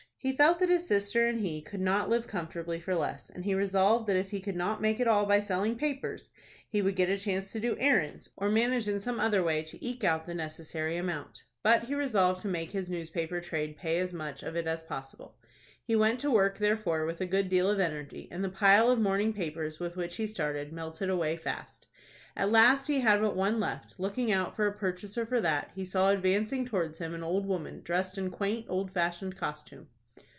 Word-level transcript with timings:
He 0.23 0.33
felt 0.33 0.59
that 0.59 0.69
his 0.69 0.87
sister 0.87 1.25
and 1.25 1.39
he 1.39 1.61
could 1.63 1.81
not 1.81 2.07
live 2.07 2.27
comfortably 2.27 2.79
for 2.79 2.93
less, 2.93 3.27
and 3.31 3.43
he 3.43 3.55
resolved 3.55 4.05
that 4.05 4.15
if 4.15 4.29
he 4.29 4.39
could 4.39 4.55
not 4.55 4.79
make 4.79 4.99
it 4.99 5.07
all 5.07 5.25
by 5.25 5.39
selling 5.39 5.75
papers, 5.75 6.29
he 6.69 6.79
would 6.79 6.95
get 6.95 7.09
a 7.09 7.17
chance 7.17 7.51
to 7.53 7.59
do 7.59 7.75
errands, 7.79 8.29
or 8.37 8.47
manage 8.51 8.87
in 8.87 8.99
some 8.99 9.19
other 9.19 9.41
way 9.43 9.63
to 9.63 9.83
eke 9.83 10.03
out 10.03 10.27
the 10.27 10.35
necessary 10.35 10.95
amount. 10.95 11.45
But 11.63 11.85
he 11.85 11.95
resolved 11.95 12.43
to 12.43 12.47
make 12.47 12.69
his 12.69 12.87
newspaper 12.91 13.41
trade 13.41 13.75
pay 13.75 13.97
as 13.97 14.13
much 14.13 14.43
of 14.43 14.55
it 14.55 14.67
as 14.67 14.83
possible. 14.83 15.39
He 15.83 15.95
went 15.95 16.19
to 16.19 16.29
work, 16.29 16.59
therefore, 16.59 17.03
with 17.07 17.19
a 17.19 17.25
good 17.25 17.49
deal 17.49 17.67
of 17.71 17.79
energy, 17.79 18.27
and 18.29 18.43
the 18.43 18.49
pile 18.49 18.91
of 18.91 18.99
morning 18.99 19.33
papers, 19.33 19.79
with 19.79 19.95
which 19.95 20.17
he 20.17 20.27
started, 20.27 20.71
melted 20.71 21.09
away 21.09 21.35
fast. 21.35 21.87
At 22.37 22.51
last 22.51 22.85
he 22.85 22.99
had 22.99 23.21
but 23.21 23.35
one 23.35 23.59
left. 23.59 23.99
Looking 23.99 24.31
out 24.31 24.55
for 24.55 24.67
a 24.67 24.71
purchaser 24.77 25.25
for 25.25 25.41
that, 25.41 25.71
he 25.73 25.83
saw 25.83 26.11
advancing 26.11 26.63
towards 26.63 26.99
him 26.99 27.15
an 27.15 27.23
old 27.23 27.47
woman, 27.47 27.81
dressed 27.83 28.19
in 28.19 28.29
quaint, 28.29 28.67
old 28.69 28.91
fashioned 28.91 29.35
costume. 29.35 29.87